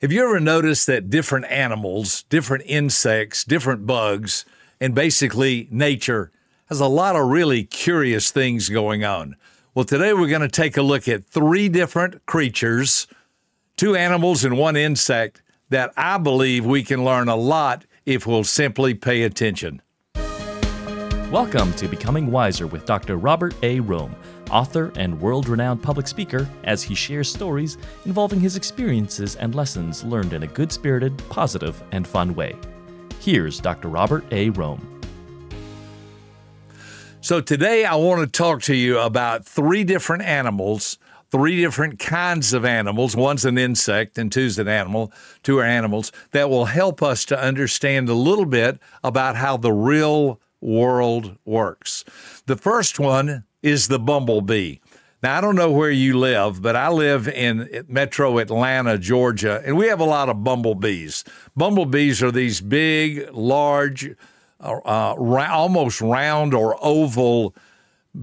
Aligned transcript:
Have 0.00 0.12
you 0.12 0.24
ever 0.24 0.40
noticed 0.40 0.86
that 0.86 1.10
different 1.10 1.44
animals, 1.50 2.22
different 2.30 2.64
insects, 2.66 3.44
different 3.44 3.86
bugs, 3.86 4.46
and 4.80 4.94
basically 4.94 5.68
nature 5.70 6.32
has 6.70 6.80
a 6.80 6.86
lot 6.86 7.16
of 7.16 7.26
really 7.26 7.64
curious 7.64 8.30
things 8.30 8.70
going 8.70 9.04
on? 9.04 9.36
Well, 9.74 9.84
today 9.84 10.14
we're 10.14 10.30
going 10.30 10.40
to 10.40 10.48
take 10.48 10.78
a 10.78 10.82
look 10.82 11.06
at 11.06 11.26
three 11.26 11.68
different 11.68 12.24
creatures, 12.24 13.08
two 13.76 13.94
animals 13.94 14.42
and 14.42 14.56
one 14.56 14.74
insect, 14.74 15.42
that 15.68 15.92
I 15.98 16.16
believe 16.16 16.64
we 16.64 16.82
can 16.82 17.04
learn 17.04 17.28
a 17.28 17.36
lot 17.36 17.84
if 18.06 18.26
we'll 18.26 18.44
simply 18.44 18.94
pay 18.94 19.24
attention. 19.24 19.82
Welcome 21.30 21.74
to 21.74 21.88
Becoming 21.88 22.30
Wiser 22.30 22.66
with 22.66 22.86
Dr. 22.86 23.18
Robert 23.18 23.54
A. 23.62 23.80
Rohm, 23.80 24.14
author 24.50 24.92
and 24.96 25.20
world 25.20 25.48
renowned 25.48 25.82
public 25.82 26.06
speaker, 26.08 26.48
as 26.64 26.82
he 26.82 26.94
shares 26.94 27.32
stories 27.32 27.78
involving 28.04 28.40
his 28.40 28.56
experiences 28.56 29.36
and 29.36 29.54
lessons 29.54 30.04
learned 30.04 30.32
in 30.32 30.42
a 30.42 30.46
good 30.46 30.72
spirited, 30.72 31.16
positive, 31.28 31.82
and 31.92 32.06
fun 32.06 32.34
way. 32.34 32.56
Here's 33.20 33.60
Dr. 33.60 33.88
Robert 33.88 34.24
A. 34.30 34.50
Rohm. 34.50 34.80
So, 37.22 37.40
today 37.40 37.84
I 37.84 37.96
want 37.96 38.20
to 38.20 38.26
talk 38.26 38.62
to 38.62 38.74
you 38.74 38.98
about 38.98 39.44
three 39.44 39.84
different 39.84 40.22
animals, 40.22 40.98
three 41.30 41.60
different 41.60 41.98
kinds 41.98 42.54
of 42.54 42.64
animals. 42.64 43.14
One's 43.14 43.44
an 43.44 43.58
insect 43.58 44.16
and 44.16 44.32
two's 44.32 44.58
an 44.58 44.68
animal, 44.68 45.12
two 45.42 45.58
are 45.58 45.64
animals 45.64 46.12
that 46.30 46.48
will 46.48 46.64
help 46.64 47.02
us 47.02 47.26
to 47.26 47.38
understand 47.38 48.08
a 48.08 48.14
little 48.14 48.46
bit 48.46 48.78
about 49.04 49.36
how 49.36 49.58
the 49.58 49.72
real 49.72 50.40
world 50.62 51.36
works. 51.44 52.04
The 52.46 52.56
first 52.56 52.98
one 52.98 53.44
is 53.62 53.88
the 53.88 53.98
bumblebee. 53.98 54.76
Now, 55.22 55.36
I 55.36 55.40
don't 55.42 55.56
know 55.56 55.70
where 55.70 55.90
you 55.90 56.18
live, 56.18 56.62
but 56.62 56.76
I 56.76 56.88
live 56.88 57.28
in 57.28 57.84
metro 57.88 58.38
Atlanta, 58.38 58.96
Georgia, 58.96 59.60
and 59.64 59.76
we 59.76 59.86
have 59.88 60.00
a 60.00 60.04
lot 60.04 60.30
of 60.30 60.42
bumblebees. 60.42 61.24
Bumblebees 61.54 62.22
are 62.22 62.32
these 62.32 62.62
big, 62.62 63.30
large, 63.32 64.14
uh, 64.60 65.14
ra- 65.18 65.52
almost 65.52 66.00
round 66.00 66.54
or 66.54 66.76
oval 66.80 67.54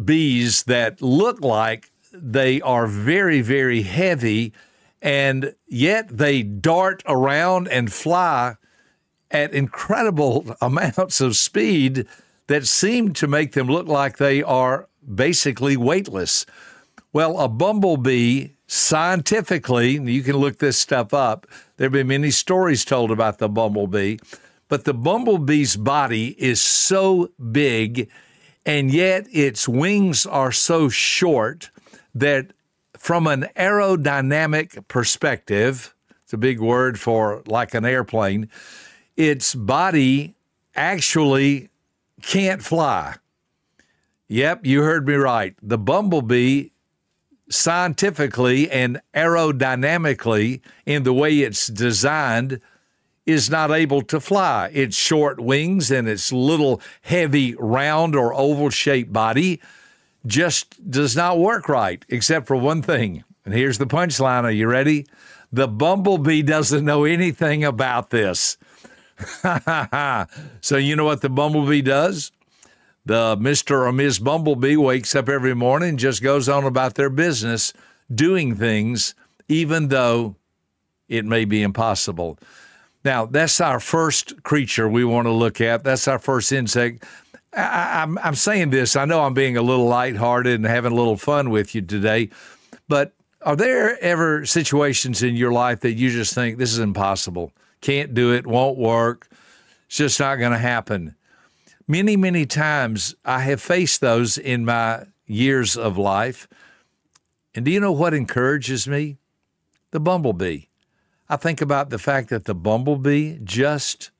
bees 0.05 0.63
that 0.63 1.01
look 1.01 1.41
like 1.41 1.91
they 2.11 2.61
are 2.61 2.87
very, 2.87 3.41
very 3.41 3.83
heavy, 3.83 4.53
and 4.99 5.53
yet 5.67 6.07
they 6.09 6.41
dart 6.41 7.03
around 7.07 7.67
and 7.67 7.93
fly 7.93 8.55
at 9.29 9.53
incredible 9.53 10.55
amounts 10.61 11.21
of 11.21 11.35
speed 11.35 12.07
that 12.47 12.65
seem 12.65 13.13
to 13.13 13.27
make 13.27 13.51
them 13.51 13.67
look 13.67 13.87
like 13.87 14.17
they 14.17 14.41
are 14.41 14.87
basically 15.13 15.77
weightless. 15.77 16.45
Well, 17.13 17.39
a 17.39 17.47
bumblebee, 17.47 18.49
scientifically, 18.67 19.91
you 19.91 20.23
can 20.23 20.37
look 20.37 20.57
this 20.59 20.77
stuff 20.77 21.13
up, 21.13 21.47
there 21.77 21.85
have 21.85 21.93
been 21.93 22.07
many 22.07 22.31
stories 22.31 22.83
told 22.83 23.11
about 23.11 23.37
the 23.37 23.49
bumblebee, 23.49 24.17
but 24.67 24.83
the 24.83 24.93
bumblebee's 24.93 25.77
body 25.77 26.35
is 26.41 26.61
so 26.61 27.31
big, 27.51 28.09
and 28.65 28.91
yet 28.91 29.27
its 29.31 29.67
wings 29.67 30.25
are 30.25 30.51
so 30.51 30.89
short 30.89 31.69
that 32.13 32.51
from 32.97 33.27
an 33.27 33.47
aerodynamic 33.55 34.87
perspective, 34.87 35.95
it's 36.23 36.33
a 36.33 36.37
big 36.37 36.59
word 36.59 36.99
for 36.99 37.43
like 37.45 37.73
an 37.73 37.85
airplane, 37.85 38.49
its 39.15 39.55
body 39.55 40.35
actually 40.75 41.69
can't 42.21 42.61
fly. 42.61 43.15
Yep, 44.29 44.65
you 44.65 44.81
heard 44.83 45.07
me 45.07 45.15
right. 45.15 45.55
The 45.61 45.77
bumblebee, 45.77 46.69
scientifically 47.49 48.69
and 48.69 49.01
aerodynamically, 49.13 50.61
in 50.85 51.03
the 51.03 51.13
way 51.13 51.39
it's 51.39 51.67
designed, 51.67 52.59
is 53.25 53.49
not 53.49 53.71
able 53.71 54.01
to 54.01 54.19
fly. 54.19 54.69
Its 54.73 54.97
short 54.97 55.39
wings 55.39 55.91
and 55.91 56.07
its 56.07 56.31
little 56.31 56.81
heavy 57.01 57.55
round 57.55 58.15
or 58.15 58.33
oval 58.33 58.69
shaped 58.69 59.13
body 59.13 59.61
just 60.25 60.89
does 60.89 61.15
not 61.15 61.39
work 61.39 61.69
right, 61.69 62.03
except 62.09 62.47
for 62.47 62.55
one 62.55 62.81
thing. 62.81 63.23
And 63.45 63.53
here's 63.53 63.77
the 63.77 63.87
punchline. 63.87 64.43
Are 64.43 64.51
you 64.51 64.67
ready? 64.67 65.07
The 65.53 65.69
bumblebee 65.69 66.41
doesn't 66.41 66.83
know 66.83 67.05
anything 67.05 67.63
about 67.63 68.09
this. 68.09 68.57
so, 70.61 70.75
you 70.77 70.95
know 70.95 71.05
what 71.05 71.21
the 71.21 71.29
bumblebee 71.29 71.81
does? 71.81 72.31
The 73.07 73.37
Mr. 73.37 73.87
or 73.87 73.93
Ms. 73.93 74.19
Bumblebee 74.19 74.75
wakes 74.75 75.15
up 75.15 75.29
every 75.29 75.55
morning 75.55 75.89
and 75.89 75.99
just 75.99 76.21
goes 76.21 76.49
on 76.49 76.65
about 76.65 76.95
their 76.95 77.09
business, 77.09 77.71
doing 78.13 78.53
things, 78.53 79.15
even 79.47 79.87
though 79.87 80.35
it 81.07 81.23
may 81.23 81.45
be 81.45 81.63
impossible. 81.63 82.37
Now, 83.05 83.25
that's 83.25 83.61
our 83.61 83.79
first 83.79 84.43
creature 84.43 84.89
we 84.89 85.05
want 85.05 85.25
to 85.25 85.31
look 85.31 85.61
at. 85.61 85.85
That's 85.85 86.05
our 86.09 86.19
first 86.19 86.51
insect. 86.51 87.05
I, 87.55 88.01
am 88.03 88.17
I'm, 88.17 88.25
I'm 88.25 88.35
saying 88.35 88.71
this. 88.71 88.97
I 88.97 89.05
know 89.05 89.21
I'm 89.21 89.33
being 89.33 89.55
a 89.55 89.61
little 89.61 89.85
lighthearted 89.85 90.55
and 90.55 90.65
having 90.65 90.91
a 90.91 90.95
little 90.95 91.15
fun 91.15 91.49
with 91.49 91.73
you 91.75 91.83
today, 91.83 92.29
but 92.89 93.13
are 93.43 93.55
there 93.55 93.97
ever 94.03 94.45
situations 94.45 95.23
in 95.23 95.37
your 95.37 95.53
life 95.53 95.79
that 95.79 95.93
you 95.93 96.09
just 96.09 96.35
think 96.35 96.57
this 96.57 96.73
is 96.73 96.79
impossible? 96.79 97.53
Can't 97.79 98.13
do 98.13 98.33
it, 98.33 98.45
won't 98.45 98.77
work, 98.77 99.29
it's 99.85 99.95
just 99.95 100.19
not 100.19 100.35
going 100.35 100.51
to 100.51 100.57
happen? 100.57 101.15
Many, 101.89 102.17
many 102.17 102.45
times 102.45 103.15
I 103.23 103.39
have 103.39 103.61
faced 103.61 104.01
those 104.01 104.37
in 104.37 104.65
my 104.65 105.05
years 105.25 105.77
of 105.77 105.97
life. 105.97 106.47
And 107.55 107.63
do 107.63 107.71
you 107.71 107.79
know 107.79 107.93
what 107.93 108.13
encourages 108.13 108.89
me? 108.89 109.19
The 109.91 110.01
bumblebee. 110.01 110.63
I 111.29 111.37
think 111.37 111.61
about 111.61 111.89
the 111.89 111.97
fact 111.97 112.27
that 112.29 112.43
the 112.43 112.55
bumblebee 112.55 113.37
just 113.41 114.11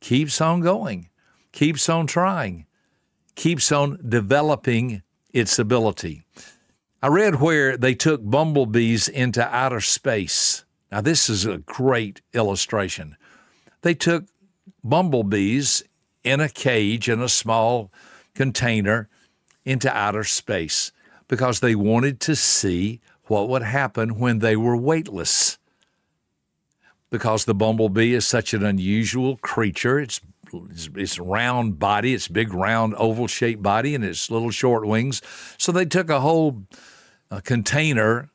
keeps 0.00 0.42
on 0.42 0.60
going, 0.60 1.08
keeps 1.52 1.88
on 1.88 2.06
trying, 2.06 2.66
keeps 3.34 3.72
on 3.72 3.98
developing 4.06 5.02
its 5.32 5.58
ability. 5.58 6.22
I 7.02 7.08
read 7.08 7.40
where 7.40 7.78
they 7.78 7.94
took 7.94 8.28
bumblebees 8.28 9.08
into 9.08 9.42
outer 9.42 9.80
space. 9.80 10.66
Now, 10.92 11.00
this 11.00 11.30
is 11.30 11.46
a 11.46 11.58
great 11.58 12.20
illustration. 12.34 13.16
They 13.80 13.94
took 13.94 14.26
bumblebees 14.84 15.82
in 16.26 16.40
a 16.40 16.48
cage 16.48 17.08
in 17.08 17.22
a 17.22 17.28
small 17.28 17.90
container 18.34 19.08
into 19.64 19.90
outer 19.96 20.24
space 20.24 20.92
because 21.28 21.60
they 21.60 21.74
wanted 21.74 22.20
to 22.20 22.36
see 22.36 23.00
what 23.24 23.48
would 23.48 23.62
happen 23.62 24.18
when 24.18 24.40
they 24.40 24.56
were 24.56 24.76
weightless. 24.76 25.58
Because 27.10 27.44
the 27.44 27.54
bumblebee 27.54 28.12
is 28.12 28.26
such 28.26 28.52
an 28.52 28.64
unusual 28.64 29.36
creature, 29.38 30.00
it's 30.00 30.20
its, 30.96 31.18
round 31.18 31.78
body, 31.78 32.14
its 32.14 32.28
big 32.28 32.52
round 32.52 32.94
oval 32.96 33.28
shaped 33.28 33.62
body, 33.62 33.94
and 33.94 34.04
its 34.04 34.30
little 34.30 34.50
short 34.50 34.86
wings. 34.86 35.22
So 35.58 35.70
they 35.70 35.84
took 35.84 36.10
a 36.10 36.20
whole 36.20 36.62
container 37.44 38.30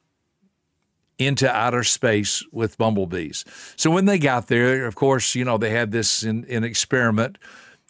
into 1.17 1.49
outer 1.49 1.83
space 1.83 2.43
with 2.51 2.77
bumblebees. 2.77 3.45
So 3.75 3.91
when 3.91 4.05
they 4.05 4.17
got 4.17 4.47
there, 4.47 4.85
of 4.87 4.95
course, 4.95 5.35
you 5.35 5.45
know, 5.45 5.57
they 5.57 5.69
had 5.69 5.91
this 5.91 6.23
in, 6.23 6.45
in 6.45 6.63
experiment 6.63 7.37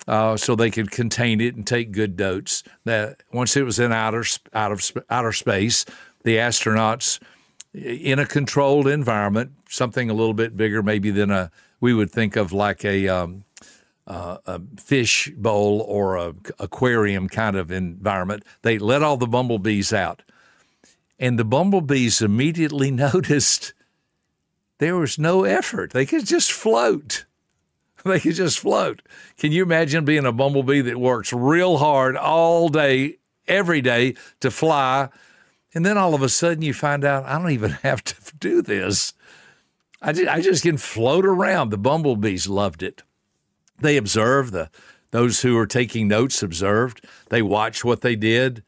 uh, 0.07 0.37
so 0.37 0.55
they 0.55 0.71
could 0.71 0.91
contain 0.91 1.41
it 1.41 1.55
and 1.55 1.65
take 1.65 1.91
good 1.91 2.17
notes. 2.17 2.63
That 2.85 3.23
once 3.31 3.55
it 3.55 3.63
was 3.63 3.79
in 3.79 3.91
outer 3.91 4.23
out 4.53 4.71
of 4.71 4.91
outer 5.09 5.31
space, 5.31 5.85
the 6.23 6.37
astronauts 6.37 7.19
in 7.73 8.19
a 8.19 8.25
controlled 8.25 8.87
environment, 8.87 9.51
something 9.69 10.09
a 10.09 10.13
little 10.13 10.33
bit 10.33 10.57
bigger 10.57 10.83
maybe 10.83 11.11
than 11.11 11.31
a 11.31 11.51
we 11.79 11.93
would 11.93 12.11
think 12.11 12.35
of 12.35 12.53
like 12.53 12.85
a 12.85 13.07
um, 13.07 13.43
uh, 14.07 14.37
a 14.45 14.61
fish 14.77 15.29
bowl 15.35 15.81
or 15.87 16.17
a 16.17 16.33
aquarium 16.59 17.27
kind 17.27 17.55
of 17.55 17.71
environment. 17.71 18.43
They 18.61 18.77
let 18.77 19.03
all 19.03 19.17
the 19.17 19.27
bumblebees 19.27 19.93
out, 19.93 20.21
and 21.19 21.37
the 21.37 21.45
bumblebees 21.45 22.21
immediately 22.21 22.91
noticed 22.91 23.73
there 24.79 24.95
was 24.95 25.17
no 25.17 25.43
effort; 25.43 25.91
they 25.91 26.05
could 26.05 26.25
just 26.25 26.51
float. 26.51 27.25
they 28.05 28.19
could 28.19 28.35
just 28.35 28.59
float. 28.59 29.01
Can 29.37 29.51
you 29.51 29.63
imagine 29.63 30.05
being 30.05 30.25
a 30.25 30.31
bumblebee 30.31 30.81
that 30.81 30.97
works 30.97 31.31
real 31.33 31.77
hard 31.77 32.17
all 32.17 32.69
day, 32.69 33.17
every 33.47 33.81
day 33.81 34.15
to 34.39 34.51
fly? 34.51 35.09
And 35.73 35.85
then 35.85 35.97
all 35.97 36.13
of 36.13 36.21
a 36.21 36.29
sudden 36.29 36.63
you 36.63 36.73
find 36.73 37.05
out, 37.05 37.25
I 37.25 37.37
don't 37.37 37.51
even 37.51 37.71
have 37.83 38.03
to 38.03 38.15
do 38.37 38.61
this. 38.61 39.13
I 40.01 40.13
just, 40.13 40.27
I 40.27 40.41
just 40.41 40.63
can 40.63 40.77
float 40.77 41.25
around. 41.25 41.69
The 41.69 41.77
bumblebees 41.77 42.47
loved 42.47 42.81
it. 42.81 43.03
They 43.79 43.97
observed, 43.97 44.51
the, 44.53 44.69
those 45.11 45.41
who 45.41 45.55
were 45.55 45.67
taking 45.67 46.07
notes 46.07 46.41
observed. 46.41 47.05
They 47.29 47.41
watched 47.41 47.85
what 47.85 48.01
they 48.01 48.15
did. 48.15 48.63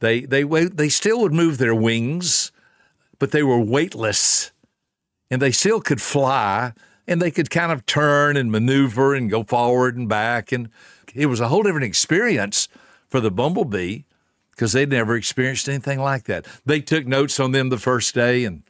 They, 0.00 0.20
they, 0.20 0.42
they 0.42 0.88
still 0.88 1.20
would 1.22 1.32
move 1.32 1.58
their 1.58 1.74
wings, 1.74 2.52
but 3.18 3.30
they 3.30 3.42
were 3.42 3.58
weightless 3.58 4.52
and 5.30 5.42
they 5.42 5.50
still 5.50 5.80
could 5.80 6.00
fly 6.00 6.72
and 7.06 7.20
they 7.20 7.30
could 7.30 7.50
kind 7.50 7.72
of 7.72 7.86
turn 7.86 8.36
and 8.36 8.50
maneuver 8.50 9.14
and 9.14 9.30
go 9.30 9.42
forward 9.42 9.96
and 9.96 10.08
back. 10.08 10.52
And 10.52 10.68
it 11.14 11.26
was 11.26 11.40
a 11.40 11.48
whole 11.48 11.62
different 11.62 11.86
experience 11.86 12.68
for 13.08 13.20
the 13.20 13.30
bumblebee 13.30 14.02
because 14.50 14.72
they'd 14.72 14.88
never 14.88 15.16
experienced 15.16 15.68
anything 15.68 16.00
like 16.00 16.24
that. 16.24 16.46
They 16.64 16.80
took 16.80 17.06
notes 17.06 17.38
on 17.38 17.52
them 17.52 17.68
the 17.68 17.78
first 17.78 18.14
day 18.14 18.44
and 18.44 18.62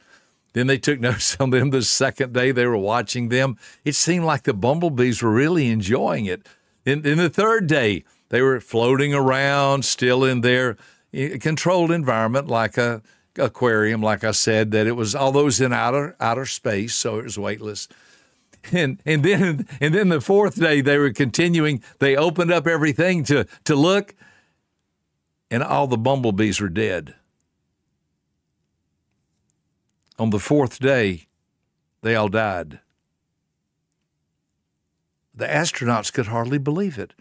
Then 0.53 0.67
they 0.67 0.77
took 0.77 0.99
notes 1.09 1.37
on 1.39 1.49
them 1.49 1.69
the 1.69 1.81
second 1.81 2.33
day 2.33 2.51
they 2.51 2.65
were 2.65 2.77
watching 2.77 3.29
them. 3.29 3.57
It 3.85 3.95
seemed 3.95 4.25
like 4.25 4.43
the 4.43 4.53
bumblebees 4.53 5.21
were 5.21 5.31
really 5.31 5.69
enjoying 5.69 6.25
it. 6.25 6.47
In, 6.85 7.05
in 7.05 7.17
the 7.17 7.29
third 7.29 7.67
day, 7.67 8.05
they 8.29 8.41
were 8.41 8.59
floating 8.59 9.13
around, 9.13 9.85
still 9.85 10.23
in 10.23 10.41
their 10.41 10.77
eh, 11.13 11.37
controlled 11.37 11.91
environment, 11.91 12.47
like 12.47 12.77
a 12.77 13.01
aquarium, 13.37 14.01
like 14.01 14.23
I 14.23 14.31
said, 14.31 14.71
that 14.71 14.87
it 14.87 14.93
was 14.93 15.15
all 15.15 15.31
those 15.31 15.61
in 15.61 15.73
outer 15.73 16.15
outer 16.19 16.45
space, 16.45 16.95
so 16.95 17.19
it 17.19 17.23
was 17.23 17.37
weightless. 17.37 17.87
And 18.71 19.01
and 19.05 19.23
then 19.23 19.67
and 19.79 19.93
then 19.93 20.09
the 20.09 20.19
fourth 20.19 20.59
day 20.59 20.81
they 20.81 20.97
were 20.97 21.11
continuing. 21.11 21.81
They 21.99 22.15
opened 22.15 22.51
up 22.51 22.67
everything 22.67 23.23
to 23.25 23.45
to 23.63 23.75
look, 23.75 24.13
and 25.49 25.63
all 25.63 25.87
the 25.87 25.97
bumblebees 25.97 26.59
were 26.59 26.69
dead. 26.69 27.15
On 30.19 30.31
the 30.31 30.39
fourth 30.39 30.79
day, 30.79 31.27
they 32.01 32.15
all 32.15 32.27
died. 32.27 32.79
The 35.33 35.45
astronauts 35.45 36.11
could 36.11 36.27
hardly 36.27 36.57
believe 36.57 36.97
it. 36.97 37.13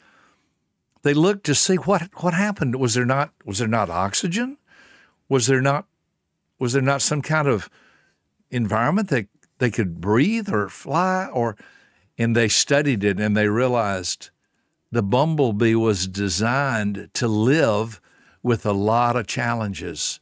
They 1.02 1.14
looked 1.14 1.44
to 1.46 1.54
see 1.54 1.76
what 1.76 2.08
what 2.22 2.34
happened. 2.34 2.76
Was 2.76 2.94
there 2.94 3.04
not 3.04 3.30
was 3.44 3.58
there 3.58 3.68
not 3.68 3.90
oxygen? 3.90 4.56
Was 5.28 5.46
there 5.46 5.60
not 5.60 5.86
was 6.58 6.72
there 6.72 6.82
not 6.82 7.02
some 7.02 7.22
kind 7.22 7.46
of 7.46 7.68
environment 8.50 9.08
that 9.10 9.26
they 9.58 9.70
could 9.70 10.00
breathe 10.00 10.48
or 10.52 10.68
fly 10.68 11.26
or 11.32 11.56
and 12.18 12.34
they 12.34 12.48
studied 12.48 13.04
it 13.04 13.20
and 13.20 13.36
they 13.36 13.48
realized 13.48 14.30
the 14.90 15.02
bumblebee 15.02 15.74
was 15.74 16.06
designed 16.06 17.10
to 17.14 17.28
live 17.28 18.00
with 18.42 18.64
a 18.64 18.72
lot 18.72 19.16
of 19.16 19.26
challenges. 19.26 20.20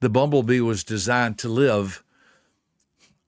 The 0.00 0.08
bumblebee 0.08 0.60
was 0.60 0.82
designed 0.82 1.38
to 1.38 1.48
live 1.48 2.02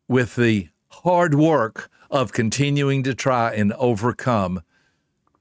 with 0.08 0.36
the 0.36 0.68
hard 0.88 1.34
work 1.34 1.90
of 2.10 2.32
continuing 2.32 3.02
to 3.02 3.14
try 3.14 3.52
and 3.52 3.72
overcome 3.74 4.62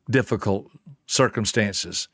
difficult 0.09 0.69
circumstances. 1.05 2.09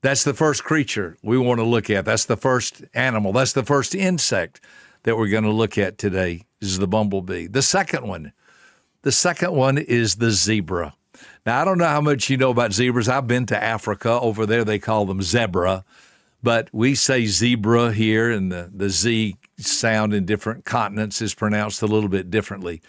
That's 0.00 0.24
the 0.24 0.34
first 0.34 0.64
creature 0.64 1.18
we 1.22 1.36
want 1.36 1.58
to 1.58 1.64
look 1.64 1.90
at. 1.90 2.06
That's 2.06 2.24
the 2.24 2.36
first 2.36 2.82
animal. 2.94 3.32
That's 3.32 3.52
the 3.52 3.64
first 3.64 3.94
insect 3.94 4.60
that 5.02 5.16
we're 5.16 5.28
going 5.28 5.44
to 5.44 5.50
look 5.50 5.76
at 5.76 5.98
today 5.98 6.45
is 6.60 6.78
the 6.78 6.88
bumblebee. 6.88 7.46
The 7.46 7.62
second 7.62 8.06
one, 8.06 8.32
the 9.02 9.12
second 9.12 9.52
one 9.52 9.78
is 9.78 10.16
the 10.16 10.30
zebra. 10.30 10.94
Now, 11.44 11.62
I 11.62 11.64
don't 11.64 11.78
know 11.78 11.86
how 11.86 12.00
much 12.00 12.28
you 12.28 12.36
know 12.36 12.50
about 12.50 12.72
zebras. 12.72 13.08
I've 13.08 13.26
been 13.26 13.46
to 13.46 13.62
Africa. 13.62 14.18
Over 14.20 14.46
there, 14.46 14.64
they 14.64 14.78
call 14.78 15.06
them 15.06 15.22
zebra, 15.22 15.84
but 16.42 16.68
we 16.72 16.94
say 16.94 17.26
zebra 17.26 17.92
here, 17.92 18.30
and 18.30 18.50
the, 18.50 18.70
the 18.74 18.90
Z 18.90 19.36
sound 19.58 20.12
in 20.12 20.26
different 20.26 20.64
continents 20.64 21.22
is 21.22 21.34
pronounced 21.34 21.82
a 21.82 21.86
little 21.86 22.08
bit 22.08 22.30
differently. 22.30 22.82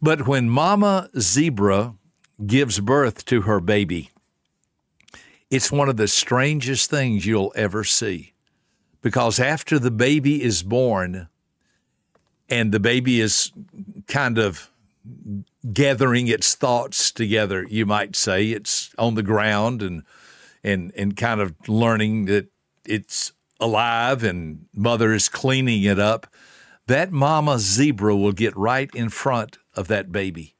But 0.00 0.26
when 0.26 0.48
mama 0.48 1.10
zebra 1.18 1.94
gives 2.44 2.80
birth 2.80 3.24
to 3.26 3.42
her 3.42 3.60
baby, 3.60 4.10
it's 5.50 5.70
one 5.70 5.88
of 5.88 5.96
the 5.96 6.08
strangest 6.08 6.90
things 6.90 7.26
you'll 7.26 7.52
ever 7.54 7.84
see. 7.84 8.32
Because 9.02 9.38
after 9.38 9.78
the 9.78 9.90
baby 9.90 10.42
is 10.42 10.62
born 10.62 11.28
and 12.54 12.70
the 12.70 12.78
baby 12.78 13.20
is 13.20 13.50
kind 14.06 14.38
of 14.38 14.70
gathering 15.72 16.28
its 16.28 16.54
thoughts 16.54 17.10
together, 17.10 17.66
you 17.68 17.84
might 17.84 18.14
say, 18.14 18.50
it's 18.50 18.94
on 18.96 19.16
the 19.16 19.22
ground 19.22 19.82
and 19.82 20.04
and 20.62 20.92
and 20.96 21.16
kind 21.16 21.40
of 21.40 21.52
learning 21.68 22.26
that 22.26 22.46
it's 22.86 23.32
alive 23.58 24.22
and 24.22 24.66
mother 24.72 25.12
is 25.12 25.28
cleaning 25.28 25.82
it 25.82 25.98
up, 25.98 26.26
that 26.86 27.10
mama 27.10 27.58
zebra 27.58 28.16
will 28.16 28.32
get 28.32 28.56
right 28.56 28.90
in 28.94 29.08
front 29.08 29.58
of 29.74 29.88
that 29.88 30.12
baby 30.12 30.54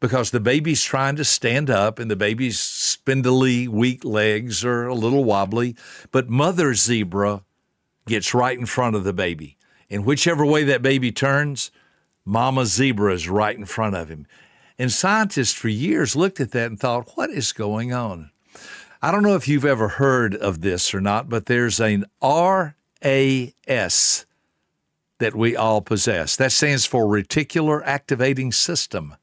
because 0.00 0.30
the 0.30 0.40
baby's 0.40 0.82
trying 0.82 1.16
to 1.16 1.24
stand 1.24 1.70
up 1.70 1.98
and 1.98 2.10
the 2.10 2.16
baby's 2.16 2.58
spindly, 2.58 3.68
weak 3.68 4.04
legs 4.04 4.64
are 4.64 4.86
a 4.86 4.94
little 4.94 5.24
wobbly, 5.24 5.76
but 6.10 6.28
mother 6.28 6.74
zebra 6.74 7.42
gets 8.06 8.34
right 8.34 8.58
in 8.58 8.66
front 8.66 8.96
of 8.96 9.04
the 9.04 9.12
baby. 9.12 9.57
And 9.90 10.04
whichever 10.04 10.44
way 10.44 10.64
that 10.64 10.82
baby 10.82 11.12
turns, 11.12 11.70
mama 12.24 12.66
zebra 12.66 13.14
is 13.14 13.28
right 13.28 13.56
in 13.56 13.64
front 13.64 13.96
of 13.96 14.08
him. 14.08 14.26
And 14.78 14.92
scientists 14.92 15.54
for 15.54 15.68
years 15.68 16.14
looked 16.14 16.40
at 16.40 16.52
that 16.52 16.70
and 16.70 16.78
thought, 16.78 17.16
what 17.16 17.30
is 17.30 17.52
going 17.52 17.92
on? 17.92 18.30
I 19.00 19.10
don't 19.10 19.22
know 19.22 19.34
if 19.34 19.48
you've 19.48 19.64
ever 19.64 19.88
heard 19.88 20.34
of 20.34 20.60
this 20.60 20.92
or 20.92 21.00
not, 21.00 21.28
but 21.28 21.46
there's 21.46 21.80
an 21.80 22.04
RAS 22.22 22.74
that 25.18 25.34
we 25.34 25.56
all 25.56 25.80
possess. 25.80 26.36
That 26.36 26.52
stands 26.52 26.84
for 26.86 27.04
Reticular 27.04 27.82
Activating 27.84 28.52
System. 28.52 29.16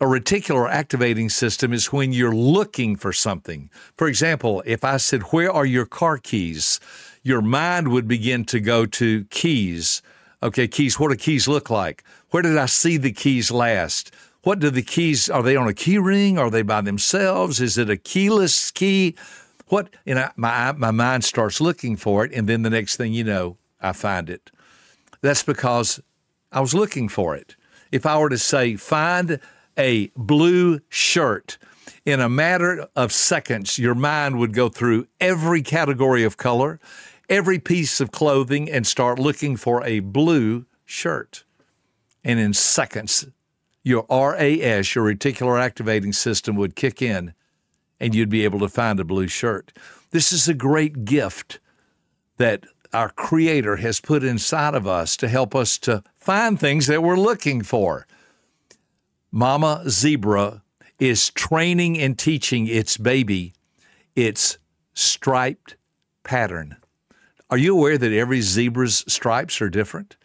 A 0.00 0.06
reticular 0.06 0.68
activating 0.68 1.28
system 1.28 1.72
is 1.72 1.92
when 1.92 2.12
you're 2.12 2.34
looking 2.34 2.96
for 2.96 3.12
something. 3.12 3.70
For 3.96 4.08
example, 4.08 4.60
if 4.66 4.82
I 4.82 4.96
said, 4.96 5.22
Where 5.22 5.52
are 5.52 5.64
your 5.64 5.86
car 5.86 6.18
keys? 6.18 6.80
Your 7.24 7.42
mind 7.42 7.88
would 7.88 8.06
begin 8.06 8.44
to 8.44 8.60
go 8.60 8.86
to 8.86 9.24
keys. 9.24 10.02
Okay, 10.42 10.68
keys, 10.68 11.00
what 11.00 11.10
do 11.10 11.16
keys 11.16 11.48
look 11.48 11.70
like? 11.70 12.04
Where 12.30 12.42
did 12.42 12.56
I 12.56 12.66
see 12.66 12.98
the 12.98 13.12
keys 13.12 13.50
last? 13.50 14.14
What 14.42 14.58
do 14.58 14.68
the 14.68 14.82
keys, 14.82 15.30
are 15.30 15.42
they 15.42 15.56
on 15.56 15.66
a 15.66 15.74
key 15.74 15.96
ring? 15.96 16.38
Are 16.38 16.50
they 16.50 16.60
by 16.60 16.82
themselves? 16.82 17.62
Is 17.62 17.78
it 17.78 17.88
a 17.88 17.96
keyless 17.96 18.70
key? 18.70 19.16
What, 19.68 19.88
you 20.04 20.14
know, 20.14 20.28
my, 20.36 20.72
my 20.72 20.90
mind 20.90 21.24
starts 21.24 21.62
looking 21.62 21.96
for 21.96 22.26
it, 22.26 22.32
and 22.34 22.46
then 22.46 22.60
the 22.60 22.70
next 22.70 22.96
thing 22.96 23.14
you 23.14 23.24
know, 23.24 23.56
I 23.80 23.92
find 23.92 24.28
it. 24.28 24.50
That's 25.22 25.42
because 25.42 25.98
I 26.52 26.60
was 26.60 26.74
looking 26.74 27.08
for 27.08 27.34
it. 27.34 27.56
If 27.90 28.04
I 28.04 28.18
were 28.18 28.28
to 28.28 28.36
say, 28.36 28.76
find 28.76 29.40
a 29.78 30.08
blue 30.14 30.80
shirt, 30.90 31.56
in 32.04 32.20
a 32.20 32.28
matter 32.28 32.86
of 32.94 33.12
seconds, 33.12 33.78
your 33.78 33.94
mind 33.94 34.38
would 34.38 34.52
go 34.52 34.68
through 34.68 35.06
every 35.20 35.62
category 35.62 36.22
of 36.24 36.36
color, 36.36 36.78
every 37.28 37.58
piece 37.58 38.00
of 38.00 38.12
clothing, 38.12 38.70
and 38.70 38.86
start 38.86 39.18
looking 39.18 39.56
for 39.56 39.84
a 39.84 40.00
blue 40.00 40.66
shirt. 40.84 41.44
And 42.22 42.38
in 42.38 42.54
seconds, 42.54 43.26
your 43.82 44.06
RAS, 44.10 44.94
your 44.94 45.04
reticular 45.04 45.60
activating 45.60 46.12
system, 46.12 46.56
would 46.56 46.74
kick 46.74 47.02
in 47.02 47.34
and 48.00 48.14
you'd 48.14 48.30
be 48.30 48.44
able 48.44 48.58
to 48.58 48.68
find 48.68 48.98
a 48.98 49.04
blue 49.04 49.28
shirt. 49.28 49.72
This 50.10 50.32
is 50.32 50.48
a 50.48 50.54
great 50.54 51.04
gift 51.04 51.60
that 52.38 52.66
our 52.92 53.10
Creator 53.10 53.76
has 53.76 54.00
put 54.00 54.22
inside 54.22 54.74
of 54.74 54.86
us 54.86 55.16
to 55.16 55.28
help 55.28 55.54
us 55.54 55.78
to 55.78 56.02
find 56.16 56.58
things 56.58 56.86
that 56.86 57.02
we're 57.02 57.16
looking 57.16 57.62
for. 57.62 58.06
Mama 59.30 59.84
Zebra 59.88 60.62
is 60.98 61.30
training 61.30 61.98
and 61.98 62.18
teaching 62.18 62.66
its 62.66 62.96
baby 62.96 63.52
its 64.14 64.58
striped 64.94 65.76
pattern. 66.22 66.76
Are 67.54 67.66
you 67.66 67.78
aware 67.78 67.96
that 67.96 68.12
every 68.12 68.40
zebra's 68.40 69.04
stripes 69.06 69.62
are 69.62 69.70
different? 69.70 70.16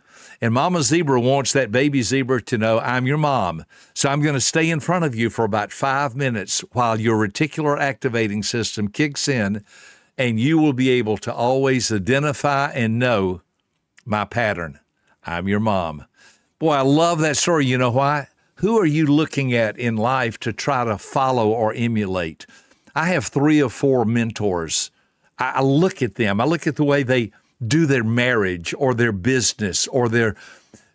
And 0.42 0.52
Mama 0.52 0.82
Zebra 0.82 1.22
wants 1.22 1.54
that 1.54 1.72
baby 1.72 2.02
zebra 2.02 2.42
to 2.42 2.58
know, 2.58 2.80
I'm 2.80 3.06
your 3.06 3.20
mom. 3.20 3.66
So 3.94 4.10
I'm 4.10 4.24
going 4.24 4.34
to 4.34 4.42
stay 4.42 4.68
in 4.68 4.80
front 4.80 5.06
of 5.06 5.14
you 5.14 5.30
for 5.30 5.46
about 5.46 5.72
five 5.72 6.16
minutes 6.16 6.62
while 6.72 7.00
your 7.00 7.20
reticular 7.20 7.80
activating 7.80 8.42
system 8.42 8.88
kicks 8.88 9.28
in, 9.28 9.64
and 10.18 10.40
you 10.40 10.58
will 10.58 10.74
be 10.74 10.90
able 10.90 11.18
to 11.18 11.32
always 11.32 11.92
identify 11.92 12.72
and 12.72 12.98
know 12.98 13.42
my 14.06 14.26
pattern. 14.26 14.80
I'm 15.24 15.48
your 15.48 15.60
mom. 15.60 16.06
Boy, 16.58 16.72
I 16.72 16.82
love 16.82 17.20
that 17.20 17.38
story. 17.38 17.68
You 17.68 17.78
know 17.78 17.92
why? 17.92 18.30
Who 18.56 18.80
are 18.80 18.88
you 18.88 19.06
looking 19.06 19.54
at 19.54 19.78
in 19.78 19.98
life 19.98 20.40
to 20.40 20.52
try 20.52 20.84
to 20.84 20.98
follow 20.98 21.50
or 21.50 21.76
emulate? 21.76 22.48
I 22.96 23.06
have 23.10 23.28
three 23.28 23.62
or 23.62 23.70
four 23.70 24.04
mentors. 24.04 24.90
I, 25.40 25.62
look 25.62 26.02
at 26.02 26.16
them, 26.16 26.42
I 26.42 26.46
look 26.46 26.68
at 26.68 26.76
the 26.76 26.84
way 26.84 27.04
they 27.04 27.32
do 27.66 27.86
their 27.86 28.04
marriage 28.04 28.74
or 28.78 28.94
their 28.94 29.12
business 29.12 29.88
or 29.88 30.10
their 30.10 30.36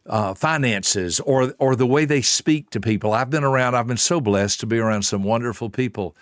uh, 0.06 0.34
finances 0.34 1.18
or 1.20 1.54
or 1.58 1.74
the 1.76 1.86
way 1.86 2.04
they 2.04 2.20
speak 2.20 2.70
to 2.70 2.80
people. 2.80 3.12
I've 3.12 3.30
been 3.30 3.44
around. 3.44 3.74
I've 3.74 3.86
been 3.86 3.96
so 3.96 4.20
blessed 4.20 4.60
to 4.60 4.66
be 4.66 4.78
around 4.78 5.02
some 5.02 5.22
wonderful 5.22 5.70
people. 5.70 6.14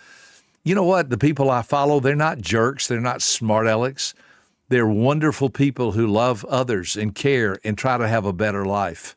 You 0.64 0.76
know 0.76 0.84
what? 0.84 1.10
The 1.10 1.18
people 1.18 1.50
I 1.50 1.62
follow, 1.62 1.98
they're 1.98 2.14
not 2.14 2.40
jerks. 2.40 2.86
They're 2.86 3.00
not 3.00 3.22
smart 3.22 3.66
alecks. 3.66 4.14
They're 4.68 4.86
wonderful 4.86 5.50
people 5.50 5.92
who 5.92 6.06
love 6.06 6.44
others 6.44 6.96
and 6.96 7.14
care 7.14 7.58
and 7.64 7.76
try 7.76 7.98
to 7.98 8.06
have 8.06 8.24
a 8.24 8.32
better 8.32 8.64
life. 8.64 9.16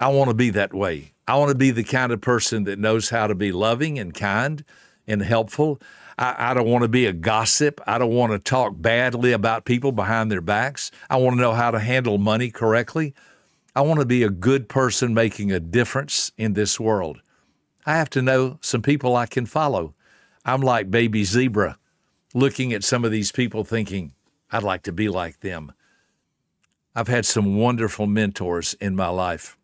I 0.00 0.08
want 0.08 0.28
to 0.28 0.34
be 0.34 0.50
that 0.50 0.74
way. 0.74 1.12
I 1.26 1.36
want 1.36 1.50
to 1.50 1.54
be 1.54 1.70
the 1.70 1.84
kind 1.84 2.12
of 2.12 2.20
person 2.20 2.64
that 2.64 2.78
knows 2.78 3.10
how 3.10 3.26
to 3.26 3.34
be 3.34 3.52
loving 3.52 3.98
and 3.98 4.12
kind 4.12 4.64
and 5.06 5.22
helpful. 5.22 5.80
I, 6.18 6.50
I, 6.50 6.54
don't 6.54 6.68
want 6.68 6.82
to 6.82 6.88
be 6.88 7.06
a 7.06 7.12
gossip. 7.12 7.80
I 7.86 7.96
don't 7.98 8.12
want 8.12 8.32
to 8.32 8.38
talk 8.38 8.72
badly 8.76 9.32
about 9.32 9.64
people 9.64 9.92
behind 9.92 10.30
their 10.30 10.40
backs. 10.40 10.90
I 11.08 11.16
want 11.16 11.36
to 11.36 11.40
know 11.40 11.52
how 11.52 11.70
to 11.70 11.78
handle 11.78 12.18
money 12.18 12.50
correctly. 12.50 13.14
I 13.76 13.82
want 13.82 14.00
to 14.00 14.06
be 14.06 14.24
a 14.24 14.30
good 14.30 14.68
person 14.68 15.14
making 15.14 15.52
a 15.52 15.60
difference 15.60 16.32
in 16.36 16.54
this 16.54 16.80
world. 16.80 17.20
I 17.86 17.96
have 17.96 18.10
to 18.10 18.22
know 18.22 18.58
some 18.60 18.82
people 18.82 19.14
I 19.14 19.26
can 19.26 19.46
follow. 19.46 19.94
I'm 20.44 20.60
like 20.60 20.90
baby 20.90 21.22
zebra, 21.22 21.78
looking 22.34 22.72
at 22.72 22.82
some 22.82 23.04
of 23.04 23.12
these 23.12 23.30
people 23.30 23.62
thinking, 23.62 24.12
I'd 24.50 24.62
like 24.62 24.82
to 24.84 24.92
be 24.92 25.08
like 25.08 25.40
them. 25.40 25.72
I've 26.94 27.08
had 27.08 27.26
some 27.26 27.56
wonderful 27.56 28.08
mentors 28.08 28.74
in 28.74 28.96
my 28.96 29.08
life. 29.08 29.56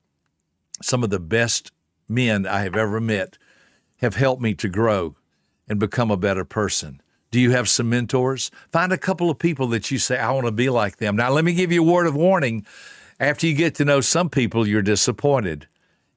Some 0.80 1.02
of 1.02 1.10
the 1.10 1.18
best 1.18 1.72
men 2.08 2.46
I 2.46 2.60
have 2.60 2.76
ever 2.76 3.00
met 3.00 3.38
have 3.96 4.14
helped 4.14 4.42
me 4.42 4.54
to 4.54 4.68
grow 4.68 5.16
and 5.68 5.78
become 5.78 6.10
a 6.10 6.16
better 6.16 6.44
person. 6.44 7.00
Do 7.30 7.40
you 7.40 7.50
have 7.50 7.68
some 7.68 7.90
mentors? 7.90 8.50
Find 8.70 8.92
a 8.92 8.98
couple 8.98 9.30
of 9.30 9.38
people 9.38 9.66
that 9.68 9.90
you 9.90 9.98
say, 9.98 10.18
I 10.18 10.30
want 10.32 10.46
to 10.46 10.52
be 10.52 10.70
like 10.70 10.98
them. 10.98 11.16
Now, 11.16 11.30
let 11.30 11.44
me 11.44 11.52
give 11.52 11.72
you 11.72 11.82
a 11.82 11.92
word 11.92 12.06
of 12.06 12.14
warning. 12.14 12.64
After 13.18 13.46
you 13.46 13.54
get 13.54 13.74
to 13.76 13.84
know 13.84 14.00
some 14.00 14.30
people, 14.30 14.68
you're 14.68 14.82
disappointed 14.82 15.66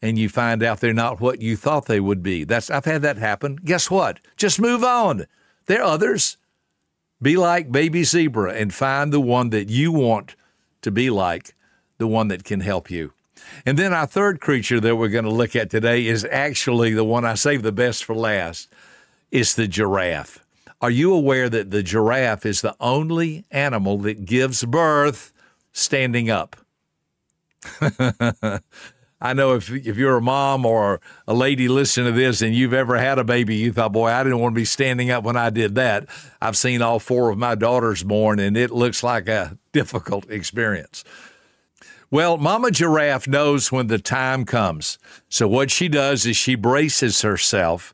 and 0.02 0.18
you 0.18 0.30
find 0.30 0.62
out 0.62 0.80
they're 0.80 0.94
not 0.94 1.20
what 1.20 1.42
you 1.42 1.56
thought 1.56 1.86
they 1.86 2.00
would 2.00 2.22
be. 2.22 2.44
That's 2.44 2.70
I've 2.70 2.86
had 2.86 3.02
that 3.02 3.18
happen. 3.18 3.56
Guess 3.56 3.90
what? 3.90 4.20
Just 4.36 4.60
move 4.60 4.84
on. 4.84 5.26
There 5.66 5.82
are 5.82 5.94
others. 5.94 6.38
Be 7.22 7.36
like 7.36 7.72
baby 7.72 8.04
zebra 8.04 8.54
and 8.54 8.74
find 8.74 9.12
the 9.12 9.20
one 9.20 9.50
that 9.50 9.70
you 9.70 9.92
want 9.92 10.36
to 10.82 10.92
be 10.92 11.10
like, 11.10 11.56
the 11.98 12.08
one 12.08 12.28
that 12.28 12.44
can 12.44 12.60
help 12.60 12.92
you. 12.92 13.14
And 13.66 13.78
then 13.78 13.94
our 13.94 14.06
third 14.06 14.40
creature 14.40 14.80
that 14.80 14.96
we're 14.96 15.08
going 15.08 15.26
to 15.26 15.32
look 15.32 15.56
at 15.56 15.70
today 15.70 16.06
is 16.06 16.26
actually 16.26 16.94
the 16.94 17.04
one 17.04 17.26
I 17.26 17.34
saved 17.34 17.64
the 17.64 17.72
best 17.72 18.04
for 18.04 18.16
last. 18.16 18.72
It's 19.32 19.54
the 19.54 19.68
giraffe. 19.68 20.44
Are 20.82 20.92
you 20.92 21.14
aware 21.14 21.50
that 21.50 21.72
the 21.72 21.84
giraffe 21.84 22.46
is 22.46 22.62
the 22.62 22.76
only 22.80 23.46
animal 23.52 23.98
that 24.00 24.26
gives 24.26 24.64
birth 24.64 25.34
standing 25.74 26.30
up? 26.30 26.56
I 29.20 29.34
know 29.34 29.56
if 29.56 29.72
if 29.72 29.98
you're 29.98 30.18
a 30.18 30.22
mom 30.22 30.64
or 30.66 31.02
a 31.28 31.34
lady 31.34 31.68
listening 31.68 32.14
to 32.14 32.20
this 32.20 32.44
and 32.44 32.54
you've 32.54 32.74
ever 32.74 32.98
had 32.98 33.18
a 33.18 33.24
baby, 33.24 33.56
you 33.56 33.74
thought, 33.74 33.92
boy, 33.92 34.10
I 34.10 34.24
didn't 34.24 34.40
want 34.40 34.54
to 34.54 34.60
be 34.60 34.66
standing 34.66 35.10
up 35.10 35.24
when 35.24 35.36
I 35.36 35.50
did 35.50 35.76
that. 35.76 36.08
I've 36.40 36.56
seen 36.56 36.84
all 36.84 37.00
four 37.00 37.32
of 37.32 37.38
my 37.40 37.56
daughters 37.56 38.04
born, 38.04 38.40
and 38.40 38.56
it 38.56 38.70
looks 38.70 39.04
like 39.04 39.28
a 39.28 39.58
difficult 39.72 40.30
experience. 40.30 41.04
Well, 42.12 42.38
Mama 42.38 42.70
Giraffe 42.70 43.28
knows 43.28 43.72
when 43.72 43.88
the 43.88 43.98
time 43.98 44.46
comes. 44.46 45.00
So 45.30 45.48
what 45.48 45.72
she 45.72 45.90
does 45.90 46.26
is 46.26 46.38
she 46.38 46.56
braces 46.56 47.22
herself 47.22 47.94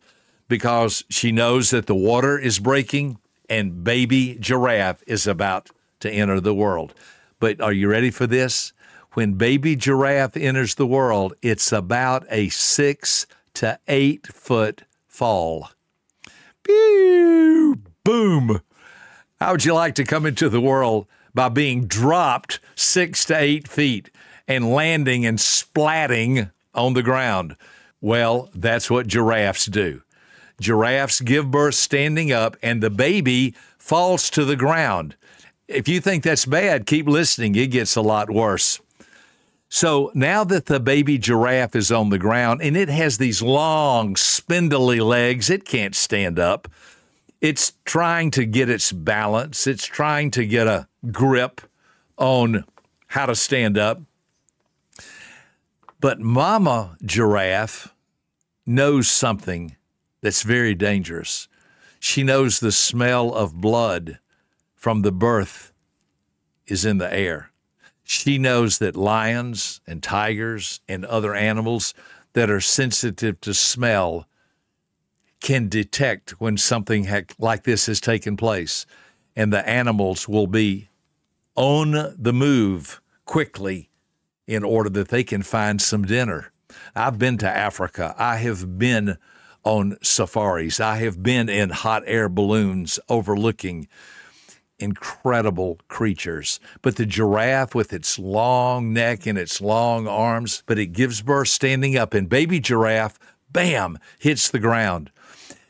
because 0.53 1.03
she 1.09 1.31
knows 1.31 1.71
that 1.71 1.87
the 1.87 1.95
water 1.95 2.37
is 2.37 2.59
breaking 2.59 3.17
and 3.49 3.83
baby 3.83 4.37
giraffe 4.39 5.03
is 5.07 5.27
about 5.27 5.69
to 5.99 6.11
enter 6.11 6.39
the 6.39 6.53
world. 6.53 6.93
But 7.39 7.59
are 7.59 7.73
you 7.73 7.89
ready 7.89 8.11
for 8.11 8.27
this? 8.27 8.73
when 9.13 9.33
baby 9.33 9.75
giraffe 9.75 10.35
enters 10.35 10.75
the 10.75 10.87
world, 10.87 11.33
it's 11.41 11.71
about 11.71 12.25
a 12.29 12.49
six 12.49 13.25
to 13.53 13.79
eight 13.87 14.27
foot 14.27 14.83
fall. 15.07 15.69
Pew, 16.63 17.79
boom. 18.03 18.61
How 19.39 19.51
would 19.51 19.65
you 19.65 19.73
like 19.73 19.95
to 19.95 20.03
come 20.03 20.25
into 20.25 20.49
the 20.49 20.61
world 20.61 21.07
by 21.33 21.49
being 21.49 21.85
dropped 21.85 22.59
six 22.75 23.25
to 23.25 23.37
eight 23.37 23.67
feet 23.67 24.09
and 24.47 24.73
landing 24.73 25.25
and 25.25 25.37
splatting 25.37 26.51
on 26.73 26.93
the 26.93 27.03
ground? 27.03 27.55
Well, 28.01 28.49
that's 28.55 28.89
what 28.89 29.07
giraffes 29.07 29.65
do. 29.65 30.01
Giraffes 30.59 31.21
give 31.21 31.51
birth 31.51 31.75
standing 31.75 32.31
up, 32.31 32.57
and 32.61 32.81
the 32.81 32.89
baby 32.89 33.53
falls 33.77 34.29
to 34.31 34.45
the 34.45 34.55
ground. 34.55 35.15
If 35.67 35.87
you 35.87 35.99
think 35.99 36.23
that's 36.23 36.45
bad, 36.45 36.85
keep 36.85 37.07
listening. 37.07 37.55
It 37.55 37.71
gets 37.71 37.95
a 37.95 38.01
lot 38.01 38.29
worse. 38.29 38.79
So 39.69 40.11
now 40.13 40.43
that 40.43 40.67
the 40.67 40.79
baby 40.79 41.17
giraffe 41.17 41.75
is 41.75 41.91
on 41.91 42.09
the 42.09 42.19
ground 42.19 42.61
and 42.61 42.77
it 42.77 42.89
has 42.89 43.17
these 43.17 43.41
long, 43.41 44.15
spindly 44.15 44.99
legs, 44.99 45.49
it 45.49 45.65
can't 45.65 45.95
stand 45.95 46.37
up. 46.37 46.67
It's 47.41 47.73
trying 47.83 48.29
to 48.31 48.45
get 48.45 48.69
its 48.69 48.91
balance, 48.91 49.65
it's 49.65 49.85
trying 49.85 50.29
to 50.31 50.45
get 50.45 50.67
a 50.67 50.87
grip 51.11 51.59
on 52.17 52.65
how 53.07 53.25
to 53.25 53.35
stand 53.35 53.77
up. 53.77 53.99
But 55.99 56.19
Mama 56.19 56.95
Giraffe 57.03 57.93
knows 58.67 59.09
something 59.09 59.75
that's 60.23 60.43
very 60.43 60.73
dangerous. 60.73 61.49
She 61.99 62.23
knows 62.23 62.59
the 62.59 62.71
smell 62.71 63.33
of 63.35 63.59
blood 63.59 64.19
from 64.73 65.01
the 65.01 65.11
birth 65.11 65.73
is 66.65 66.85
in 66.85 66.97
the 66.97 67.13
air. 67.13 67.51
She 68.03 68.37
knows 68.37 68.77
that 68.77 68.95
lions 68.95 69.81
and 69.85 70.01
tigers 70.01 70.79
and 70.87 71.03
other 71.05 71.35
animals 71.35 71.93
that 72.33 72.49
are 72.49 72.61
sensitive 72.61 73.41
to 73.41 73.53
smell 73.53 74.25
can 75.41 75.67
detect 75.67 76.39
when 76.39 76.55
something 76.55 77.05
like 77.37 77.63
this 77.63 77.87
has 77.87 77.99
taken 77.99 78.37
place, 78.37 78.85
and 79.35 79.51
the 79.51 79.67
animals 79.67 80.27
will 80.27 80.47
be 80.47 80.87
on 81.55 82.15
the 82.17 82.33
move 82.33 83.01
quickly 83.25 83.89
in 84.47 84.63
order 84.63 84.89
that 84.89 85.09
they 85.09 85.23
can 85.23 85.43
find 85.43 85.81
some 85.81 86.05
dinner. 86.05 86.53
I've 86.95 87.19
been 87.19 87.37
to 87.39 87.49
Africa. 87.49 88.15
I 88.17 88.37
have 88.37 88.79
been 88.79 89.17
on 89.63 89.97
safaris. 90.01 90.79
I 90.79 90.97
have 90.97 91.23
been 91.23 91.49
in 91.49 91.69
hot 91.69 92.03
air 92.05 92.29
balloons 92.29 92.99
overlooking 93.09 93.87
incredible 94.79 95.79
creatures. 95.87 96.59
But 96.81 96.97
the 96.97 97.05
giraffe, 97.05 97.73
with 97.73 97.93
its 97.93 98.19
long 98.19 98.93
neck 98.93 99.25
and 99.25 99.37
its 99.37 99.61
long 99.61 100.07
arms, 100.07 100.63
but 100.65 100.77
it 100.77 100.87
gives 100.87 101.21
birth 101.21 101.47
standing 101.47 101.97
up, 101.97 102.13
and 102.13 102.27
baby 102.27 102.59
giraffe, 102.59 103.17
bam, 103.51 103.97
hits 104.19 104.49
the 104.49 104.59
ground. 104.59 105.11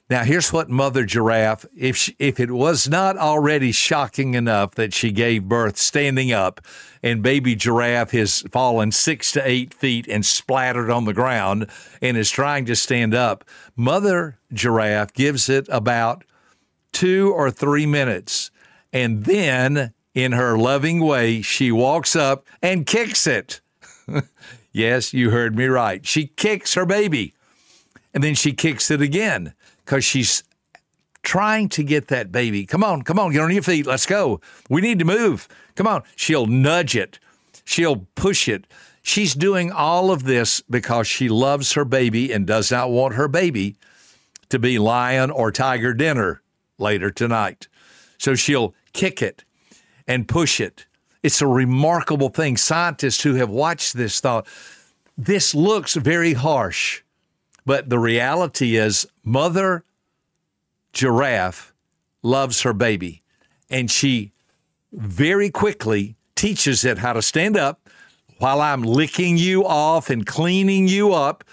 Now, 0.10 0.24
here's 0.24 0.52
what 0.52 0.70
Mother 0.70 1.06
Giraffe, 1.06 1.66
if 1.76 1.96
she, 1.96 2.16
if 2.20 2.40
it 2.40 2.52
was 2.52 2.90
not 2.90 3.18
already 3.18 3.72
shocking 3.72 4.34
enough 4.34 4.76
that 4.76 4.94
she 4.94 5.12
gave 5.12 5.44
birth 5.44 5.78
standing 5.78 6.32
up, 6.32 6.62
and 7.02 7.24
baby 7.24 7.56
giraffe 7.56 8.12
has 8.12 8.42
fallen 8.52 8.92
six 8.92 9.32
to 9.34 9.48
eight 9.48 9.74
feet 9.74 10.08
and 10.08 10.26
splattered 10.26 10.90
on 10.90 11.06
the 11.06 11.14
ground 11.14 11.68
and 12.02 12.18
is 12.18 12.30
trying 12.30 12.66
to 12.66 12.76
stand 12.76 13.14
up, 13.14 13.44
Mother 13.76 14.38
Giraffe 14.52 15.14
gives 15.14 15.50
it 15.50 15.68
about 15.70 16.24
two 16.92 17.34
or 17.34 17.50
three 17.50 17.86
minutes 17.86 18.52
and 18.94 19.26
then, 19.26 19.92
in 20.14 20.34
her 20.34 20.56
loving 20.56 21.04
way, 21.04 21.42
she 21.42 21.72
walks 21.72 22.16
up 22.16 22.46
and 22.62 22.86
kicks 22.86 23.26
it. 23.26 23.60
yes, 24.72 25.14
you 25.14 25.32
heard 25.32 25.58
me 25.58 25.66
right. 25.66 26.06
She 26.06 26.28
kicks 26.28 26.76
her 26.76 26.86
baby. 26.86 27.34
And 28.14 28.24
then 28.24 28.36
she 28.36 28.54
kicks 28.54 28.92
it 28.92 29.02
again 29.02 29.56
because 29.86 30.04
she's 30.06 30.44
trying 31.24 31.70
to 31.70 31.84
get 31.84 32.10
that 32.10 32.32
baby. 32.32 32.66
Come 32.66 32.84
on, 32.84 33.02
come 33.02 33.20
on, 33.20 33.32
get 33.32 33.42
on 33.42 33.52
your 33.52 33.64
feet. 33.64 33.86
Let's 33.86 34.06
go. 34.06 34.42
We 34.70 34.82
need 34.82 35.00
to 35.00 35.06
move. 35.06 35.48
Come 35.76 35.88
on. 35.88 36.04
She'll 36.16 36.48
nudge 36.48 36.96
it, 36.96 37.20
she'll 37.66 38.08
push 38.16 38.48
it. 38.48 38.68
She's 39.06 39.34
doing 39.34 39.70
all 39.70 40.12
of 40.12 40.24
this 40.24 40.62
because 40.70 41.08
she 41.08 41.28
loves 41.28 41.74
her 41.74 41.84
baby 41.84 42.32
and 42.32 42.48
does 42.48 42.72
not 42.72 42.90
want 42.90 43.16
her 43.16 43.28
baby 43.28 43.76
to 44.48 44.60
be 44.60 44.80
lion 44.80 45.30
or 45.30 45.52
tiger 45.52 45.94
dinner 45.94 46.42
later 46.78 47.12
tonight. 47.12 47.68
So 48.18 48.36
she'll 48.36 48.74
kick 48.94 49.22
it 49.22 49.44
and 50.08 50.28
push 50.28 50.62
it. 50.62 50.86
It's 51.22 51.42
a 51.42 51.48
remarkable 51.48 52.30
thing. 52.30 52.56
Scientists 52.56 53.24
who 53.24 53.36
have 53.36 53.50
watched 53.50 53.94
this 53.94 54.22
thought, 54.22 54.48
this 55.18 55.54
looks 55.54 55.96
very 55.96 56.34
harsh, 56.34 57.02
but 57.66 57.90
the 57.90 58.00
reality 58.00 58.76
is, 58.76 59.08
Mother 59.24 59.84
Giraffe 60.92 61.74
loves 62.22 62.62
her 62.62 62.74
baby, 62.74 63.24
and 63.70 63.90
she 63.90 64.32
very 64.92 65.50
quickly 65.50 66.16
teaches 66.36 66.86
it 66.86 66.98
how 66.98 67.14
to 67.14 67.22
stand 67.22 67.58
up 67.58 67.90
while 68.38 68.62
I'm 68.62 68.82
licking 68.82 69.38
you 69.38 69.66
off 69.66 70.10
and 70.10 70.26
cleaning 70.26 70.88
you 70.88 71.14
up 71.14 71.44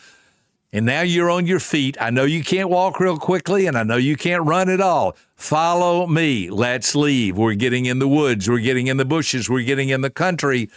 and 0.73 0.87
now 0.87 1.01
you're 1.01 1.31
on 1.31 1.47
your 1.47 1.59
feet. 1.59 1.97
I 2.01 2.11
know 2.11 2.25
you 2.25 2.45
can't 2.45 2.71
walk 2.71 3.01
real 3.01 3.17
quickly, 3.17 3.67
and 3.67 3.77
I 3.77 3.83
know 3.83 3.97
you 3.97 4.17
can't 4.17 4.45
run 4.45 4.69
at 4.69 4.81
all. 4.81 5.17
Follow 5.35 6.07
me. 6.07 6.49
Let's 6.49 6.95
leave. 6.95 7.37
We're 7.37 7.55
getting 7.55 7.87
in 7.87 7.99
the 7.99 8.09
woods. 8.09 8.49
We're 8.49 8.61
getting 8.61 8.87
in 8.87 8.97
the 8.97 9.05
bushes. 9.05 9.51
We're 9.51 9.65
getting 9.65 9.89
in 9.89 10.01
the 10.01 10.11
country 10.11 10.71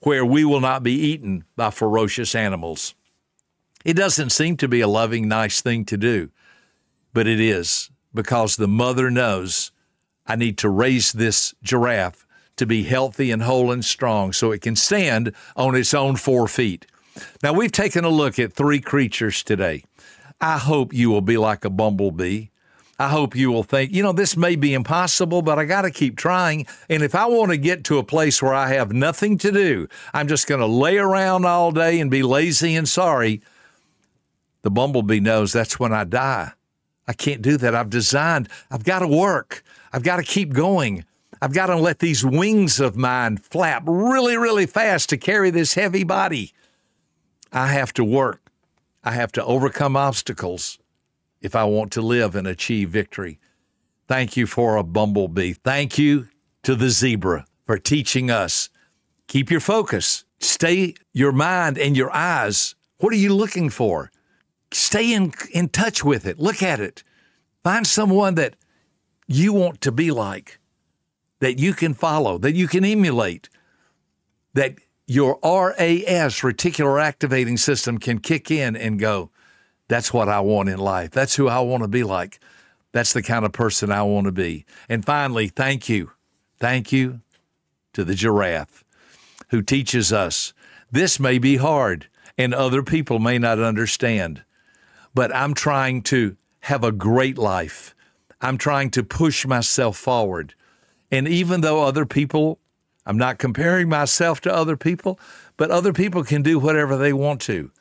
where 0.00 0.24
we 0.24 0.44
will 0.44 0.60
not 0.60 0.82
be 0.82 0.92
eaten 0.92 1.44
by 1.56 1.70
ferocious 1.70 2.34
animals. 2.34 2.94
It 3.84 3.94
doesn't 3.94 4.30
seem 4.30 4.56
to 4.58 4.68
be 4.68 4.80
a 4.80 4.88
loving, 4.88 5.28
nice 5.28 5.60
thing 5.60 5.84
to 5.86 5.96
do, 5.96 6.30
but 7.12 7.26
it 7.26 7.40
is 7.40 7.90
because 8.12 8.56
the 8.56 8.68
mother 8.68 9.10
knows 9.10 9.70
I 10.26 10.36
need 10.36 10.58
to 10.58 10.68
raise 10.68 11.12
this 11.12 11.54
giraffe 11.62 12.26
to 12.56 12.66
be 12.66 12.82
healthy 12.82 13.30
and 13.30 13.42
whole 13.42 13.70
and 13.70 13.84
strong 13.84 14.32
so 14.32 14.50
it 14.50 14.62
can 14.62 14.76
stand 14.76 15.32
on 15.56 15.74
its 15.74 15.94
own 15.94 16.16
four 16.16 16.48
feet. 16.48 16.86
Now, 17.42 17.52
we've 17.52 17.72
taken 17.72 18.04
a 18.04 18.10
look 18.10 18.38
at 18.38 18.52
three 18.52 18.80
creatures 18.80 19.42
today. 19.42 19.84
I 20.40 20.58
hope 20.58 20.92
you 20.92 21.10
will 21.10 21.20
be 21.20 21.36
like 21.36 21.64
a 21.64 21.70
bumblebee. 21.70 22.46
I 23.00 23.08
hope 23.08 23.36
you 23.36 23.52
will 23.52 23.62
think, 23.62 23.92
you 23.92 24.02
know, 24.02 24.12
this 24.12 24.36
may 24.36 24.56
be 24.56 24.74
impossible, 24.74 25.40
but 25.40 25.58
I 25.58 25.64
got 25.64 25.82
to 25.82 25.90
keep 25.90 26.16
trying. 26.16 26.66
And 26.88 27.02
if 27.02 27.14
I 27.14 27.26
want 27.26 27.52
to 27.52 27.56
get 27.56 27.84
to 27.84 27.98
a 27.98 28.04
place 28.04 28.42
where 28.42 28.54
I 28.54 28.74
have 28.74 28.92
nothing 28.92 29.38
to 29.38 29.52
do, 29.52 29.88
I'm 30.12 30.26
just 30.26 30.48
going 30.48 30.60
to 30.60 30.66
lay 30.66 30.98
around 30.98 31.44
all 31.44 31.70
day 31.70 32.00
and 32.00 32.10
be 32.10 32.24
lazy 32.24 32.74
and 32.74 32.88
sorry. 32.88 33.40
The 34.62 34.70
bumblebee 34.70 35.20
knows 35.20 35.52
that's 35.52 35.78
when 35.78 35.92
I 35.92 36.04
die. 36.04 36.52
I 37.06 37.12
can't 37.12 37.42
do 37.42 37.56
that. 37.56 37.74
I've 37.74 37.90
designed, 37.90 38.48
I've 38.70 38.84
got 38.84 38.98
to 39.00 39.08
work, 39.08 39.62
I've 39.92 40.02
got 40.02 40.16
to 40.16 40.22
keep 40.22 40.52
going. 40.52 41.04
I've 41.40 41.52
got 41.54 41.66
to 41.66 41.76
let 41.76 42.00
these 42.00 42.24
wings 42.24 42.80
of 42.80 42.96
mine 42.96 43.36
flap 43.36 43.84
really, 43.86 44.36
really 44.36 44.66
fast 44.66 45.08
to 45.10 45.16
carry 45.16 45.50
this 45.50 45.74
heavy 45.74 46.02
body. 46.02 46.52
I 47.52 47.68
have 47.68 47.92
to 47.94 48.04
work. 48.04 48.50
I 49.04 49.12
have 49.12 49.30
to 49.32 49.44
overcome 49.44 49.96
obstacles 49.96 50.78
if 51.40 51.54
I 51.54 51.64
want 51.64 51.92
to 51.92 52.02
live 52.02 52.34
and 52.34 52.46
achieve 52.46 52.90
victory. 52.90 53.38
Thank 54.08 54.36
you 54.36 54.46
for 54.46 54.76
a 54.76 54.82
bumblebee. 54.82 55.52
Thank 55.52 55.96
you 55.96 56.28
to 56.64 56.74
the 56.74 56.90
zebra 56.90 57.46
for 57.64 57.78
teaching 57.78 58.30
us. 58.30 58.68
Keep 59.28 59.50
your 59.50 59.60
focus. 59.60 60.24
Stay 60.40 60.94
your 61.12 61.32
mind 61.32 61.78
and 61.78 61.96
your 61.96 62.14
eyes. 62.14 62.74
What 62.98 63.12
are 63.12 63.16
you 63.16 63.34
looking 63.34 63.70
for? 63.70 64.10
Stay 64.72 65.12
in, 65.12 65.32
in 65.52 65.68
touch 65.68 66.04
with 66.04 66.26
it. 66.26 66.38
Look 66.38 66.62
at 66.62 66.80
it. 66.80 67.02
Find 67.62 67.86
someone 67.86 68.34
that 68.36 68.56
you 69.26 69.52
want 69.52 69.80
to 69.82 69.92
be 69.92 70.10
like, 70.10 70.58
that 71.40 71.58
you 71.58 71.72
can 71.72 71.94
follow, 71.94 72.38
that 72.38 72.54
you 72.54 72.68
can 72.68 72.84
emulate, 72.84 73.48
that 74.54 74.76
your 75.06 75.38
RAS, 75.42 76.40
reticular 76.40 77.00
activating 77.02 77.56
system, 77.56 77.98
can 77.98 78.18
kick 78.18 78.50
in 78.50 78.76
and 78.76 78.98
go, 78.98 79.30
that's 79.88 80.12
what 80.12 80.28
I 80.28 80.40
want 80.40 80.68
in 80.68 80.78
life. 80.78 81.10
That's 81.10 81.34
who 81.34 81.48
I 81.48 81.60
want 81.60 81.82
to 81.82 81.88
be 81.88 82.04
like. 82.04 82.40
That's 82.92 83.12
the 83.12 83.22
kind 83.22 83.44
of 83.44 83.52
person 83.52 83.90
I 83.90 84.02
want 84.02 84.26
to 84.26 84.32
be. 84.32 84.66
And 84.88 85.04
finally, 85.04 85.48
thank 85.48 85.88
you. 85.88 86.12
Thank 86.60 86.92
you 86.92 87.20
to 87.94 88.04
the 88.04 88.14
giraffe 88.14 88.84
who 89.50 89.62
teaches 89.62 90.12
us 90.12 90.52
this 90.90 91.20
may 91.20 91.38
be 91.38 91.56
hard 91.56 92.08
and 92.36 92.54
other 92.54 92.82
people 92.82 93.18
may 93.18 93.38
not 93.38 93.58
understand, 93.58 94.42
but 95.18 95.34
I'm 95.34 95.52
trying 95.52 96.02
to 96.02 96.36
have 96.60 96.84
a 96.84 96.92
great 96.92 97.38
life. 97.38 97.92
I'm 98.40 98.56
trying 98.56 98.90
to 98.90 99.02
push 99.02 99.44
myself 99.44 99.96
forward. 99.96 100.54
And 101.10 101.26
even 101.26 101.60
though 101.60 101.82
other 101.82 102.06
people, 102.06 102.60
I'm 103.04 103.18
not 103.18 103.40
comparing 103.40 103.88
myself 103.88 104.40
to 104.42 104.54
other 104.54 104.76
people, 104.76 105.18
but 105.56 105.72
other 105.72 105.92
people 105.92 106.22
can 106.22 106.42
do 106.42 106.60
whatever 106.60 106.96
they 106.96 107.12
want 107.12 107.40
to. 107.40 107.72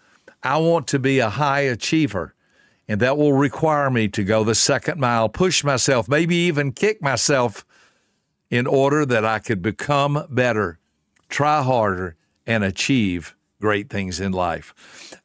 I 0.42 0.58
want 0.58 0.88
to 0.88 0.98
be 0.98 1.20
a 1.20 1.30
high 1.30 1.60
achiever, 1.60 2.34
and 2.88 3.00
that 3.02 3.20
will 3.20 3.34
require 3.34 3.92
me 3.92 4.08
to 4.08 4.24
go 4.24 4.44
the 4.44 4.56
second 4.56 5.00
mile, 5.00 5.30
push 5.30 5.64
myself, 5.64 6.10
maybe 6.10 6.36
even 6.36 6.72
kick 6.72 7.04
myself 7.04 7.68
in 8.50 8.66
order 8.66 9.06
that 9.06 9.26
I 9.26 9.38
could 9.38 9.62
become 9.62 10.26
better, 10.32 10.80
try 11.30 11.62
harder, 11.62 12.16
and 12.48 12.64
achieve 12.64 13.36
great 13.60 13.90
things 13.90 14.20
in 14.20 14.32
life. 14.32 14.74